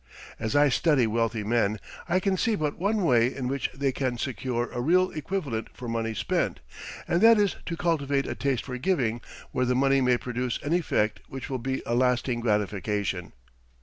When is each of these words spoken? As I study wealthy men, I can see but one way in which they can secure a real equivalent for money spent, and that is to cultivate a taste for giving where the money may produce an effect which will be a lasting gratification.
As 0.39 0.55
I 0.55 0.69
study 0.69 1.05
wealthy 1.05 1.43
men, 1.43 1.79
I 2.09 2.19
can 2.19 2.35
see 2.35 2.55
but 2.55 2.79
one 2.79 3.03
way 3.03 3.31
in 3.35 3.47
which 3.47 3.69
they 3.71 3.91
can 3.91 4.17
secure 4.17 4.71
a 4.71 4.81
real 4.81 5.11
equivalent 5.11 5.69
for 5.75 5.87
money 5.87 6.15
spent, 6.15 6.59
and 7.07 7.21
that 7.21 7.37
is 7.37 7.57
to 7.67 7.77
cultivate 7.77 8.25
a 8.25 8.33
taste 8.33 8.65
for 8.65 8.79
giving 8.79 9.21
where 9.51 9.65
the 9.67 9.75
money 9.75 10.01
may 10.01 10.17
produce 10.17 10.57
an 10.63 10.73
effect 10.73 11.19
which 11.27 11.51
will 11.51 11.59
be 11.59 11.83
a 11.85 11.93
lasting 11.93 12.39
gratification. 12.39 13.33